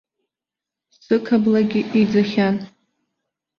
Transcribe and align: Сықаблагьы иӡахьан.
Сықаблагьы 1.03 1.81
иӡахьан. 1.99 2.55